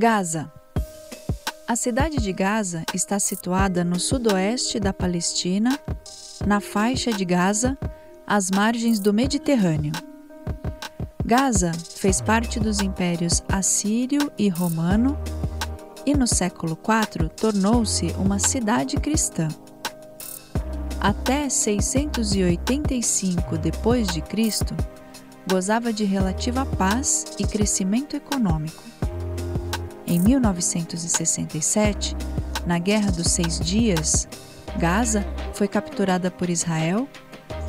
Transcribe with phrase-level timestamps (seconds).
[0.00, 0.50] Gaza.
[1.68, 5.78] A cidade de Gaza está situada no sudoeste da Palestina,
[6.46, 7.76] na faixa de Gaza,
[8.26, 9.92] às margens do Mediterrâneo.
[11.22, 15.18] Gaza fez parte dos impérios assírio e romano
[16.06, 19.48] e no século IV tornou-se uma cidade cristã.
[20.98, 24.64] Até 685 d.C.,
[25.46, 28.99] gozava de relativa paz e crescimento econômico.
[30.10, 32.16] Em 1967,
[32.66, 34.26] na Guerra dos Seis Dias,
[34.76, 35.24] Gaza
[35.54, 37.08] foi capturada por Israel,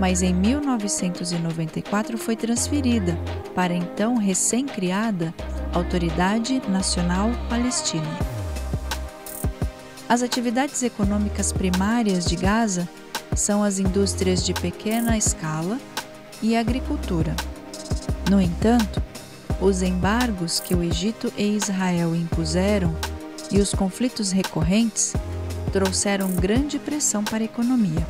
[0.00, 3.16] mas em 1994 foi transferida
[3.54, 5.32] para a então recém-criada
[5.72, 8.18] Autoridade Nacional Palestina.
[10.08, 12.88] As atividades econômicas primárias de Gaza
[13.36, 15.78] são as indústrias de pequena escala
[16.42, 17.36] e a agricultura.
[18.28, 19.00] No entanto,
[19.60, 22.94] os embargos que o Egito e Israel impuseram
[23.50, 25.14] e os conflitos recorrentes
[25.72, 28.06] trouxeram grande pressão para a economia.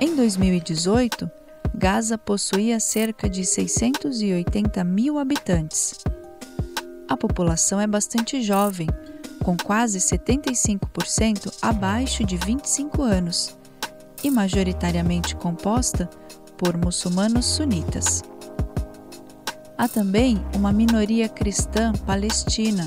[0.00, 1.30] Em 2018,
[1.74, 5.94] Gaza possuía cerca de 680 mil habitantes.
[7.08, 8.88] A população é bastante jovem,
[9.44, 13.56] com quase 75% abaixo de 25 anos,
[14.24, 16.08] e majoritariamente composta
[16.56, 18.22] por muçulmanos sunitas.
[19.78, 22.86] Há também uma minoria cristã palestina,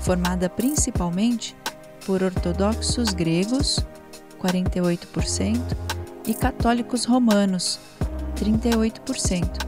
[0.00, 1.56] formada principalmente
[2.06, 3.84] por ortodoxos gregos,
[4.40, 5.58] 48%,
[6.26, 7.80] e católicos romanos,
[8.36, 9.66] 38%,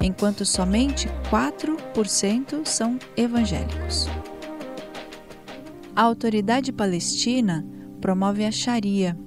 [0.00, 4.08] enquanto somente 4% são evangélicos.
[5.94, 7.66] A autoridade palestina
[8.00, 9.18] promove a Sharia.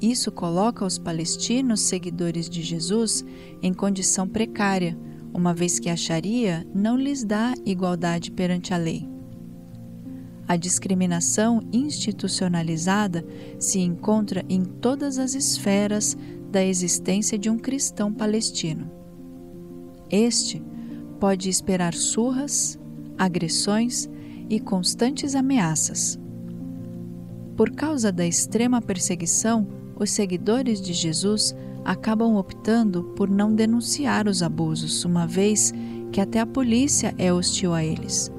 [0.00, 3.22] Isso coloca os palestinos seguidores de Jesus
[3.62, 4.96] em condição precária,
[5.32, 9.08] uma vez que a Sharia não lhes dá igualdade perante a lei.
[10.46, 13.24] A discriminação institucionalizada
[13.58, 16.16] se encontra em todas as esferas
[16.50, 18.90] da existência de um cristão palestino.
[20.10, 20.60] Este
[21.20, 22.78] pode esperar surras,
[23.16, 24.08] agressões
[24.48, 26.18] e constantes ameaças.
[27.56, 31.54] Por causa da extrema perseguição, os seguidores de Jesus
[31.84, 35.72] acabam optando por não denunciar os abusos, uma vez
[36.12, 38.30] que até a polícia é hostil a eles.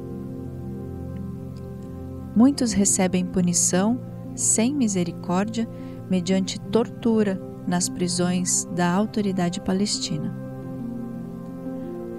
[2.35, 3.99] Muitos recebem punição
[4.35, 5.67] sem misericórdia
[6.09, 10.35] mediante tortura nas prisões da Autoridade Palestina.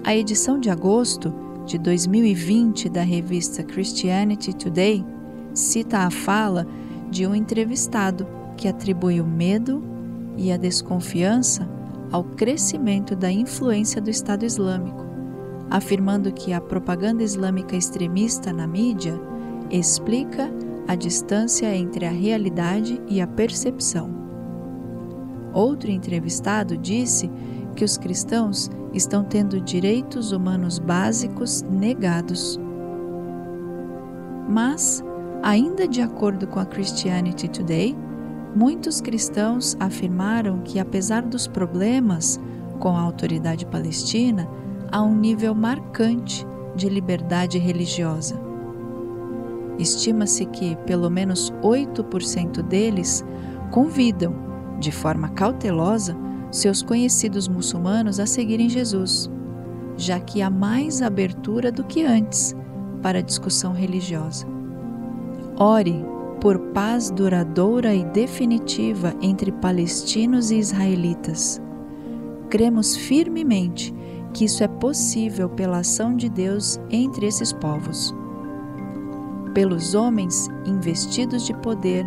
[0.03, 1.33] A edição de agosto
[1.65, 5.03] de 2020 da revista Christianity Today
[5.53, 6.67] cita a fala
[7.09, 9.92] de um entrevistado que atribui o medo
[10.37, 11.67] e a desconfiança
[12.11, 15.05] ao crescimento da influência do Estado Islâmico,
[15.69, 19.19] afirmando que a propaganda islâmica extremista na mídia
[19.71, 20.51] explica
[20.87, 24.13] a distância entre a realidade e a percepção.
[25.53, 27.29] Outro entrevistado disse
[27.75, 32.59] que os cristãos estão tendo direitos humanos básicos negados.
[34.47, 35.03] Mas,
[35.41, 37.95] ainda de acordo com a Christianity Today,
[38.55, 42.39] muitos cristãos afirmaram que, apesar dos problemas
[42.79, 44.47] com a autoridade palestina,
[44.91, 48.39] há um nível marcante de liberdade religiosa.
[49.79, 53.25] Estima-se que pelo menos 8% deles
[53.71, 54.35] convidam,
[54.79, 56.15] de forma cautelosa,
[56.51, 59.29] seus conhecidos muçulmanos a seguirem Jesus,
[59.97, 62.55] já que há mais abertura do que antes
[63.01, 64.45] para a discussão religiosa.
[65.57, 66.05] Ore
[66.43, 71.61] por paz duradoura e definitiva entre palestinos e israelitas.
[72.49, 73.95] Cremos firmemente
[74.33, 78.13] que isso é possível pela ação de Deus entre esses povos.
[79.53, 82.05] Pelos homens investidos de poder,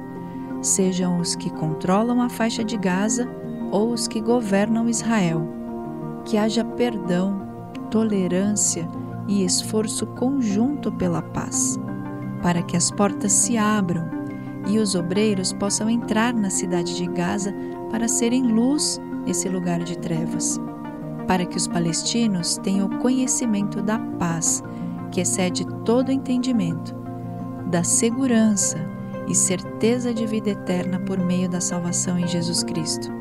[0.61, 3.27] sejam os que controlam a faixa de Gaza
[3.73, 5.49] ou os que governam Israel.
[6.27, 7.41] Que haja perdão,
[7.91, 8.87] tolerância
[9.27, 11.81] e esforço conjunto pela paz,
[12.43, 14.16] para que as portas se abram
[14.67, 17.55] e os obreiros possam entrar na cidade de Gaza
[17.91, 20.61] para serem luz nesse lugar de trevas,
[21.27, 24.63] para que os palestinos tenham o conhecimento da paz
[25.11, 26.95] que excede todo entendimento,
[27.71, 28.79] da segurança
[29.29, 33.17] e certeza de vida eterna por meio da salvação em Jesus Cristo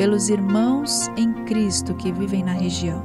[0.00, 3.04] pelos irmãos em Cristo que vivem na região.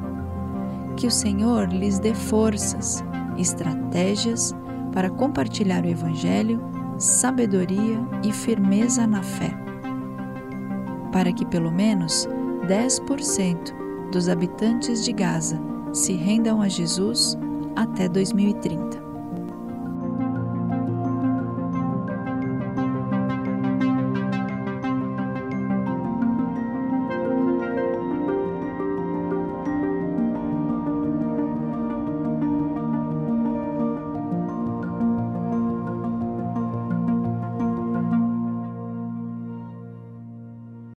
[0.96, 3.04] Que o Senhor lhes dê forças,
[3.38, 4.56] estratégias
[4.96, 6.62] para compartilhar o Evangelho,
[6.98, 9.52] sabedoria e firmeza na fé.
[11.12, 12.28] Para que pelo menos
[12.68, 15.60] 10% dos habitantes de Gaza
[15.92, 17.38] se rendam a Jesus
[17.76, 19.05] até 2030.